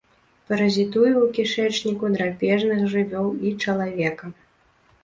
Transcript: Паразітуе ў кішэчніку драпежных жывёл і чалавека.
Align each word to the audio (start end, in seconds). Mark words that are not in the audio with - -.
Паразітуе 0.47 1.11
ў 1.17 1.25
кішэчніку 1.35 2.11
драпежных 2.17 2.79
жывёл 2.95 3.31
і 3.47 3.57
чалавека. 3.67 4.25